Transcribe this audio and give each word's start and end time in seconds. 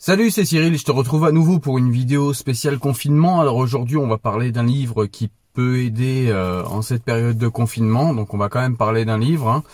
Salut, 0.00 0.30
c'est 0.30 0.44
Cyril, 0.44 0.78
je 0.78 0.84
te 0.84 0.92
retrouve 0.92 1.24
à 1.24 1.32
nouveau 1.32 1.58
pour 1.58 1.76
une 1.76 1.90
vidéo 1.90 2.32
spéciale 2.32 2.78
confinement. 2.78 3.40
Alors 3.40 3.56
aujourd'hui, 3.56 3.96
on 3.96 4.06
va 4.06 4.16
parler 4.16 4.52
d'un 4.52 4.62
livre 4.62 5.06
qui 5.06 5.28
peut 5.54 5.80
aider 5.80 6.28
euh, 6.28 6.64
en 6.66 6.82
cette 6.82 7.02
période 7.02 7.36
de 7.36 7.48
confinement. 7.48 8.14
Donc 8.14 8.32
on 8.32 8.38
va 8.38 8.48
quand 8.48 8.60
même 8.60 8.76
parler 8.76 9.04
d'un 9.04 9.18
livre. 9.18 9.48
Hein. 9.48 9.64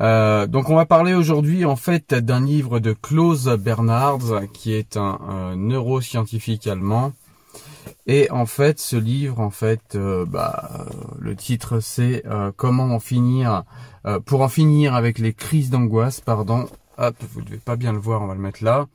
Euh, 0.00 0.48
donc 0.48 0.70
on 0.70 0.74
va 0.74 0.86
parler 0.86 1.14
aujourd'hui 1.14 1.64
en 1.64 1.76
fait 1.76 2.12
d'un 2.12 2.44
livre 2.44 2.80
de 2.80 2.92
Klaus 2.92 3.44
Bernards, 3.44 4.42
qui 4.52 4.72
est 4.72 4.96
un, 4.96 5.54
neuroscientifique 5.54 6.66
allemand. 6.66 7.12
Et 8.08 8.28
en 8.32 8.46
fait, 8.46 8.80
ce 8.80 8.96
livre, 8.96 9.38
en 9.38 9.50
fait, 9.50 9.94
euh, 9.94 10.26
bah, 10.26 10.84
le 11.20 11.36
titre 11.36 11.78
c'est 11.78 12.24
Comment 12.56 12.92
en 12.92 12.98
finir, 12.98 13.62
pour 14.26 14.40
en 14.40 14.48
finir 14.48 14.96
avec 14.96 15.20
les 15.20 15.32
crises 15.32 15.70
d'angoisse, 15.70 16.20
pardon. 16.20 16.66
Hop, 16.98 17.14
vous 17.32 17.42
devez 17.42 17.58
pas 17.58 17.76
bien 17.76 17.92
le 17.92 18.00
voir, 18.00 18.20
on 18.20 18.26
va 18.26 18.34
le 18.34 18.40
mettre 18.40 18.64
là. 18.64 18.88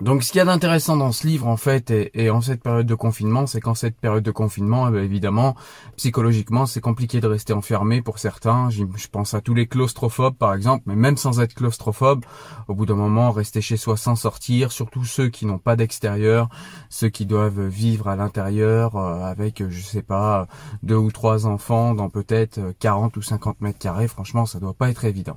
Donc 0.00 0.22
ce 0.22 0.32
qu'il 0.32 0.38
y 0.38 0.40
a 0.40 0.46
d'intéressant 0.46 0.96
dans 0.96 1.12
ce 1.12 1.26
livre 1.26 1.46
en 1.46 1.58
fait 1.58 1.90
et, 1.90 2.30
en 2.30 2.40
cette 2.40 2.62
période 2.62 2.86
de 2.86 2.94
confinement, 2.94 3.46
c'est 3.46 3.60
qu'en 3.60 3.74
cette 3.74 3.96
période 3.96 4.22
de 4.22 4.30
confinement, 4.30 4.88
eh 4.88 4.92
ben, 4.92 5.04
évidemment, 5.04 5.56
psychologiquement, 5.96 6.64
c'est 6.64 6.80
compliqué 6.80 7.20
de 7.20 7.26
rester 7.26 7.52
enfermé 7.52 8.00
pour 8.00 8.18
certains. 8.18 8.70
Je, 8.70 8.84
pense 9.12 9.34
à 9.34 9.42
tous 9.42 9.52
les 9.52 9.66
claustrophobes 9.66 10.36
par 10.36 10.54
exemple, 10.54 10.84
mais 10.86 10.96
même 10.96 11.18
sans 11.18 11.40
être 11.40 11.52
claustrophobe, 11.52 12.24
au 12.68 12.74
bout 12.74 12.86
d'un 12.86 12.94
moment, 12.94 13.30
rester 13.30 13.60
chez 13.60 13.76
soi 13.76 13.98
sans 13.98 14.16
sortir, 14.16 14.72
surtout 14.72 15.04
ceux 15.04 15.28
qui 15.28 15.44
n'ont 15.44 15.58
pas 15.58 15.76
d'extérieur, 15.76 16.48
ceux 16.88 17.10
qui 17.10 17.26
doivent 17.26 17.66
vivre 17.66 18.08
à 18.08 18.16
l'intérieur 18.16 18.96
euh, 18.96 19.22
avec, 19.24 19.62
je 19.68 19.82
sais 19.82 20.02
pas, 20.02 20.48
deux 20.82 20.96
ou 20.96 21.12
trois 21.12 21.46
enfants 21.46 21.94
dans 21.94 22.08
peut-être 22.08 22.72
40 22.78 23.18
ou 23.18 23.22
50 23.22 23.60
mètres 23.60 23.78
carrés. 23.78 24.08
Franchement, 24.08 24.46
ça 24.46 24.60
doit 24.60 24.74
pas 24.74 24.88
être 24.88 25.04
évident. 25.04 25.36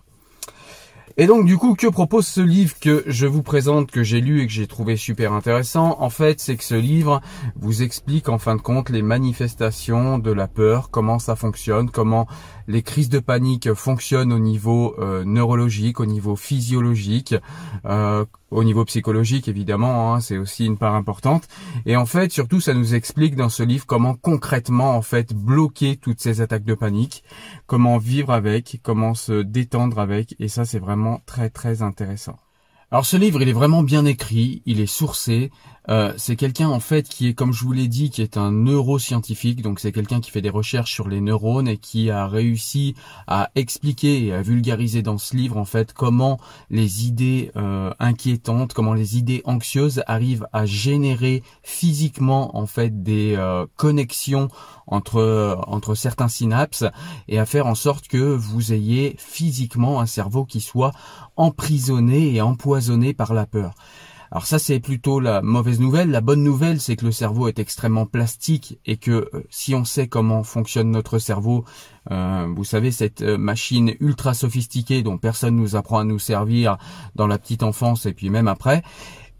Et 1.16 1.28
donc 1.28 1.46
du 1.46 1.58
coup, 1.58 1.76
que 1.76 1.86
propose 1.86 2.26
ce 2.26 2.42
livre 2.42 2.74
que 2.80 3.04
je 3.06 3.28
vous 3.28 3.44
présente, 3.44 3.92
que 3.92 4.02
j'ai 4.02 4.20
lu 4.20 4.42
et 4.42 4.48
que 4.48 4.52
j'ai 4.52 4.66
trouvé 4.66 4.98
super 4.98 5.32
intéressant? 5.32 5.96
En 6.00 6.10
fait, 6.10 6.40
c'est 6.40 6.58
que 6.58 6.64
ce 6.64 6.74
livre 6.74 7.22
vous 7.56 7.84
explique 7.84 8.30
en 8.30 8.40
fin 8.40 8.56
de 8.56 8.62
compte 8.62 8.90
les 8.90 9.04
manifestations 9.04 10.18
de 10.18 10.32
la 10.32 10.48
peur, 10.48 10.90
comment 10.90 11.20
ça 11.20 11.36
fonctionne, 11.36 11.92
comment 11.92 12.26
les 12.68 12.82
crises 12.82 13.10
de 13.10 13.20
panique 13.20 13.74
fonctionnent 13.76 14.34
au 14.34 14.40
niveau 14.40 14.96
euh, 14.98 15.24
neurologique, 15.24 16.00
au 16.00 16.08
niveau 16.08 16.36
physiologique, 16.36 17.36
euh, 17.86 18.26
au 18.54 18.64
niveau 18.64 18.86
psychologique 18.86 19.48
évidemment, 19.48 20.14
hein, 20.14 20.20
c'est 20.20 20.38
aussi 20.38 20.66
une 20.66 20.78
part 20.78 20.96
importante. 20.96 21.48
Et 21.86 21.96
en 21.96 22.06
fait, 22.06 22.32
surtout, 22.32 22.62
ça 22.62 22.74
nous 22.74 22.96
explique 22.96 23.36
dans 23.36 23.50
ce 23.50 23.64
livre 23.64 23.86
comment 23.86 24.16
concrètement 24.16 24.96
en 24.96 25.02
fait 25.02 25.34
bloquer 25.34 25.98
toutes 25.98 26.22
ces 26.22 26.42
attaques 26.42 26.64
de 26.64 26.76
panique, 26.76 27.24
comment 27.68 27.98
vivre 27.98 28.32
avec, 28.32 28.80
comment 28.84 29.14
se 29.14 29.42
détendre 29.42 30.00
avec. 30.00 30.36
Et 30.40 30.48
ça, 30.48 30.66
c'est 30.66 30.80
vraiment 30.80 31.22
très 31.26 31.50
très 31.50 31.82
intéressant. 31.82 32.38
Alors 32.94 33.08
ce 33.08 33.18
livre, 33.18 33.42
il 33.42 33.50
est 33.50 33.54
vraiment 33.54 33.82
bien 33.82 34.06
écrit, 34.06 34.62
il 34.68 34.80
est 34.80 34.86
sourcé. 34.86 35.50
Euh, 35.90 36.14
c'est 36.18 36.36
quelqu'un 36.36 36.70
en 36.70 36.80
fait 36.80 37.10
qui 37.10 37.28
est, 37.28 37.34
comme 37.34 37.52
je 37.52 37.64
vous 37.64 37.74
l'ai 37.74 37.88
dit, 37.88 38.10
qui 38.10 38.22
est 38.22 38.38
un 38.38 38.52
neuroscientifique. 38.52 39.62
Donc 39.62 39.80
c'est 39.80 39.92
quelqu'un 39.92 40.22
qui 40.22 40.32
fait 40.32 40.42
des 40.42 40.50
recherches 40.50 40.94
sur 40.94 41.10
les 41.10 41.22
neurones 41.22 41.68
et 41.68 41.78
qui 41.78 42.10
a 42.10 42.28
réussi 42.28 42.96
à 43.28 43.50
expliquer 43.56 44.26
et 44.26 44.34
à 44.34 44.42
vulgariser 44.42 45.02
dans 45.02 45.18
ce 45.18 45.36
livre 45.36 45.58
en 45.58 45.66
fait 45.66 45.94
comment 45.94 46.40
les 46.70 47.06
idées 47.06 47.52
euh, 47.56 47.94
inquiétantes, 48.00 48.74
comment 48.74 48.94
les 48.94 49.18
idées 49.18 49.42
anxieuses 49.46 50.04
arrivent 50.08 50.48
à 50.54 50.66
générer 50.66 51.44
physiquement 51.64 52.58
en 52.58 52.66
fait 52.66 53.04
des 53.04 53.36
euh, 53.38 53.66
connexions 53.76 54.48
entre 54.88 55.58
entre 55.68 55.96
certains 55.96 56.28
synapses 56.28 56.84
et 57.28 57.40
à 57.40 57.46
faire 57.46 57.68
en 57.68 57.76
sorte 57.76 58.08
que 58.08 58.18
vous 58.18 58.74
ayez 58.74 59.16
physiquement 59.18 60.02
un 60.02 60.06
cerveau 60.06 60.46
qui 60.46 60.62
soit 60.62 60.92
emprisonné 61.36 62.36
et 62.36 62.42
empoisonné 62.42 63.14
par 63.14 63.34
la 63.34 63.46
peur. 63.46 63.74
Alors 64.34 64.48
ça 64.48 64.58
c'est 64.58 64.80
plutôt 64.80 65.20
la 65.20 65.44
mauvaise 65.44 65.80
nouvelle. 65.80 66.10
La 66.10 66.20
bonne 66.20 66.42
nouvelle 66.42 66.82
c'est 66.82 66.96
que 66.96 67.06
le 67.06 67.12
cerveau 67.12 67.48
est 67.48 67.60
extrêmement 67.60 68.08
plastique 68.08 68.80
et 68.84 68.98
que 68.98 69.30
euh, 69.32 69.44
si 69.52 69.76
on 69.76 69.86
sait 69.86 70.08
comment 70.08 70.42
fonctionne 70.42 70.90
notre 70.90 71.20
cerveau, 71.20 71.66
euh, 72.10 72.48
vous 72.56 72.64
savez 72.64 72.90
cette 72.90 73.22
euh, 73.22 73.38
machine 73.38 73.94
ultra 74.00 74.34
sophistiquée 74.34 75.04
dont 75.04 75.20
personne 75.20 75.56
nous 75.56 75.76
apprend 75.76 76.00
à 76.00 76.04
nous 76.04 76.18
servir 76.18 76.80
dans 77.14 77.28
la 77.28 77.38
petite 77.38 77.62
enfance 77.62 78.08
et 78.08 78.14
puis 78.14 78.32
même 78.32 78.48
après, 78.48 78.82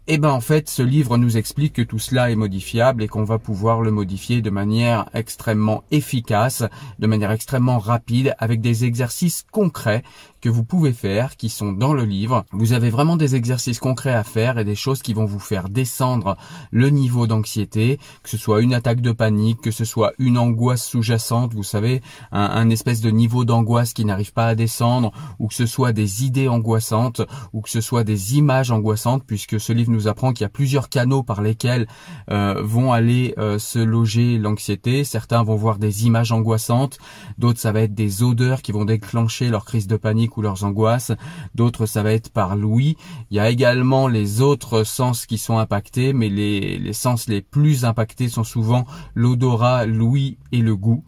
eh 0.06 0.18
ben 0.18 0.28
en 0.28 0.42
fait, 0.42 0.68
ce 0.68 0.82
livre 0.82 1.16
nous 1.16 1.38
explique 1.38 1.72
que 1.72 1.82
tout 1.82 1.98
cela 1.98 2.30
est 2.30 2.36
modifiable 2.36 3.02
et 3.02 3.08
qu'on 3.08 3.24
va 3.24 3.38
pouvoir 3.38 3.80
le 3.80 3.90
modifier 3.90 4.42
de 4.42 4.50
manière 4.50 5.08
extrêmement 5.14 5.82
efficace, 5.90 6.62
de 6.98 7.06
manière 7.06 7.30
extrêmement 7.30 7.78
rapide, 7.78 8.34
avec 8.38 8.60
des 8.60 8.84
exercices 8.84 9.46
concrets 9.50 10.02
que 10.44 10.50
vous 10.50 10.62
pouvez 10.62 10.92
faire, 10.92 11.38
qui 11.38 11.48
sont 11.48 11.72
dans 11.72 11.94
le 11.94 12.04
livre. 12.04 12.44
Vous 12.52 12.74
avez 12.74 12.90
vraiment 12.90 13.16
des 13.16 13.34
exercices 13.34 13.78
concrets 13.78 14.12
à 14.12 14.24
faire 14.24 14.58
et 14.58 14.64
des 14.64 14.74
choses 14.74 15.00
qui 15.00 15.14
vont 15.14 15.24
vous 15.24 15.38
faire 15.38 15.70
descendre 15.70 16.36
le 16.70 16.90
niveau 16.90 17.26
d'anxiété, 17.26 17.98
que 18.22 18.28
ce 18.28 18.36
soit 18.36 18.60
une 18.60 18.74
attaque 18.74 19.00
de 19.00 19.12
panique, 19.12 19.62
que 19.62 19.70
ce 19.70 19.86
soit 19.86 20.12
une 20.18 20.36
angoisse 20.36 20.84
sous-jacente, 20.84 21.54
vous 21.54 21.62
savez, 21.62 22.02
un, 22.30 22.68
espèce 22.68 23.00
de 23.00 23.08
niveau 23.08 23.46
d'angoisse 23.46 23.94
qui 23.94 24.04
n'arrive 24.04 24.34
pas 24.34 24.48
à 24.48 24.54
descendre, 24.54 25.12
ou 25.38 25.48
que 25.48 25.54
ce 25.54 25.64
soit 25.64 25.94
des 25.94 26.26
idées 26.26 26.48
angoissantes, 26.48 27.22
ou 27.54 27.62
que 27.62 27.70
ce 27.70 27.80
soit 27.80 28.04
des 28.04 28.36
images 28.36 28.70
angoissantes, 28.70 29.24
puisque 29.26 29.58
ce 29.58 29.72
livre 29.72 29.92
nous 29.92 30.08
apprend 30.08 30.34
qu'il 30.34 30.42
y 30.42 30.44
a 30.44 30.50
plusieurs 30.50 30.90
canaux 30.90 31.22
par 31.22 31.40
lesquels 31.40 31.86
euh, 32.30 32.60
vont 32.62 32.92
aller 32.92 33.32
euh, 33.38 33.58
se 33.58 33.78
loger 33.78 34.36
l'anxiété. 34.36 35.04
Certains 35.04 35.42
vont 35.42 35.56
voir 35.56 35.78
des 35.78 36.04
images 36.04 36.32
angoissantes, 36.32 36.98
d'autres 37.38 37.60
ça 37.60 37.72
va 37.72 37.80
être 37.80 37.94
des 37.94 38.22
odeurs 38.22 38.60
qui 38.60 38.72
vont 38.72 38.84
déclencher 38.84 39.48
leur 39.48 39.64
crise 39.64 39.86
de 39.86 39.96
panique 39.96 40.33
ou 40.36 40.42
leurs 40.42 40.64
angoisses. 40.64 41.12
D'autres, 41.54 41.86
ça 41.86 42.02
va 42.02 42.12
être 42.12 42.30
par 42.30 42.56
l'ouïe. 42.56 42.96
Il 43.30 43.36
y 43.36 43.40
a 43.40 43.50
également 43.50 44.08
les 44.08 44.40
autres 44.40 44.84
sens 44.84 45.26
qui 45.26 45.38
sont 45.38 45.58
impactés, 45.58 46.12
mais 46.12 46.28
les, 46.28 46.78
les 46.78 46.92
sens 46.92 47.28
les 47.28 47.42
plus 47.42 47.84
impactés 47.84 48.28
sont 48.28 48.44
souvent 48.44 48.84
l'odorat, 49.14 49.86
l'ouïe 49.86 50.38
et 50.52 50.58
le 50.58 50.76
goût. 50.76 51.04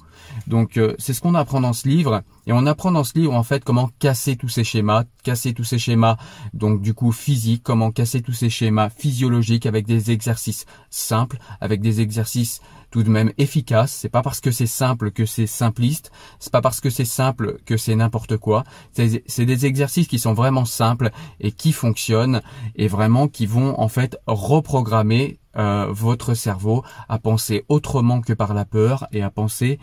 Donc 0.47 0.77
euh, 0.77 0.95
c'est 0.99 1.15
ce 1.15 1.21
qu'on 1.21 1.35
apprend 1.35 1.61
dans 1.61 1.73
ce 1.73 1.89
livre 1.89 2.23
et 2.47 2.53
on 2.53 2.67
apprend 2.67 2.93
dans 2.93 3.05
ce 3.05 3.19
livre 3.19 3.35
en 3.35 3.43
fait 3.43 3.65
comment 3.65 3.91
casser 3.99 4.37
tous 4.37 4.49
ces 4.49 4.65
schémas, 4.65 5.05
casser 5.23 5.53
tous 5.55 5.65
ces 5.65 5.79
schémas 5.79 6.17
donc 6.55 6.81
du 6.81 6.95
coup 6.95 7.13
physique, 7.13 7.63
comment 7.63 7.91
casser 7.91 8.23
tous 8.23 8.33
ces 8.33 8.51
schémas 8.51 8.91
physiologiques 8.91 9.67
avec 9.67 9.87
des 9.87 10.11
exercices 10.11 10.67
simples, 10.91 11.39
avec 11.61 11.81
des 11.81 12.01
exercices 12.01 12.61
tout 12.91 13.03
de 13.03 13.11
même 13.11 13.33
efficaces. 13.39 13.93
C'est 13.93 14.09
pas 14.09 14.23
parce 14.23 14.41
que 14.41 14.51
c'est 14.51 14.67
simple 14.67 15.11
que 15.11 15.27
c'est 15.27 15.47
simpliste, 15.47 16.11
c'est 16.39 16.53
pas 16.53 16.63
parce 16.63 16.81
que 16.81 16.91
c'est 16.91 17.05
simple 17.05 17.59
que 17.67 17.77
c'est 17.77 17.95
n'importe 17.95 18.37
quoi. 18.37 18.65
C'est 18.93 19.45
des 19.45 19.67
exercices 19.67 20.09
qui 20.09 20.19
sont 20.19 20.35
vraiment 20.35 20.65
simples 20.65 21.11
et 21.41 21.53
qui 21.53 21.73
fonctionnent 21.73 22.43
et 22.75 22.89
vraiment 22.89 23.29
qui 23.29 23.47
vont 23.47 23.79
en 23.79 23.89
fait 23.89 24.17
reprogrammer 24.27 25.39
euh, 25.57 25.87
votre 25.91 26.35
cerveau 26.35 26.85
à 27.09 27.19
penser 27.19 27.65
autrement 27.69 28.21
que 28.21 28.33
par 28.33 28.55
la 28.55 28.65
peur 28.65 29.07
et 29.13 29.23
à 29.23 29.31
penser 29.31 29.79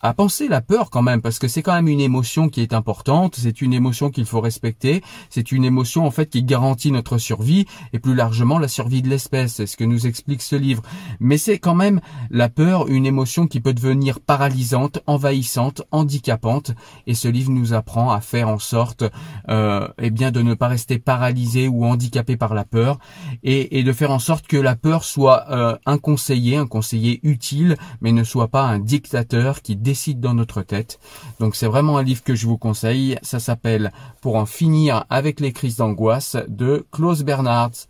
à 0.00 0.14
penser 0.14 0.48
la 0.48 0.60
peur 0.60 0.90
quand 0.90 1.02
même, 1.02 1.20
parce 1.20 1.38
que 1.38 1.48
c'est 1.48 1.62
quand 1.62 1.74
même 1.74 1.88
une 1.88 2.00
émotion 2.00 2.48
qui 2.48 2.62
est 2.62 2.72
importante, 2.72 3.36
c'est 3.36 3.60
une 3.60 3.74
émotion 3.74 4.10
qu'il 4.10 4.24
faut 4.24 4.40
respecter, 4.40 5.02
c'est 5.28 5.52
une 5.52 5.64
émotion 5.64 6.06
en 6.06 6.10
fait 6.10 6.30
qui 6.30 6.42
garantit 6.42 6.90
notre 6.90 7.18
survie 7.18 7.66
et 7.92 7.98
plus 7.98 8.14
largement 8.14 8.58
la 8.58 8.68
survie 8.68 9.02
de 9.02 9.08
l'espèce, 9.08 9.54
c'est 9.54 9.66
ce 9.66 9.76
que 9.76 9.84
nous 9.84 10.06
explique 10.06 10.42
ce 10.42 10.56
livre. 10.56 10.82
Mais 11.20 11.38
c'est 11.38 11.58
quand 11.58 11.74
même 11.74 12.00
la 12.30 12.48
peur, 12.48 12.88
une 12.88 13.06
émotion 13.06 13.46
qui 13.46 13.60
peut 13.60 13.74
devenir 13.74 14.20
paralysante, 14.20 15.00
envahissante, 15.06 15.82
handicapante, 15.90 16.72
et 17.06 17.14
ce 17.14 17.28
livre 17.28 17.50
nous 17.50 17.74
apprend 17.74 18.10
à 18.10 18.20
faire 18.20 18.48
en 18.48 18.58
sorte 18.58 19.04
euh, 19.48 19.88
eh 19.98 20.10
bien 20.10 20.30
de 20.30 20.40
ne 20.40 20.54
pas 20.54 20.68
rester 20.68 20.98
paralysé 20.98 21.68
ou 21.68 21.84
handicapé 21.84 22.36
par 22.36 22.54
la 22.54 22.64
peur, 22.64 22.98
et, 23.42 23.82
de 23.82 23.92
faire 23.92 24.10
en 24.10 24.18
sorte 24.18 24.46
que 24.46 24.56
la 24.56 24.76
peur 24.76 25.04
soit 25.04 25.44
euh, 25.50 25.76
un 25.86 25.98
conseiller, 25.98 26.56
un 26.56 26.66
conseiller 26.66 27.20
utile, 27.22 27.76
mais 28.00 28.12
ne 28.12 28.24
soit 28.24 28.48
pas 28.48 28.62
un 28.62 28.78
dictateur 28.78 29.62
qui 29.62 29.76
dans 30.20 30.34
notre 30.34 30.62
tête. 30.62 30.98
Donc 31.38 31.56
c'est 31.56 31.66
vraiment 31.66 31.98
un 31.98 32.02
livre 32.02 32.22
que 32.22 32.34
je 32.34 32.46
vous 32.46 32.58
conseille. 32.58 33.18
Ça 33.22 33.40
s'appelle 33.40 33.92
Pour 34.20 34.36
en 34.36 34.46
finir 34.46 35.04
avec 35.10 35.40
les 35.40 35.52
crises 35.52 35.76
d'angoisse 35.76 36.36
de 36.48 36.86
Klaus 36.90 37.22
Bernhardt. 37.22 37.88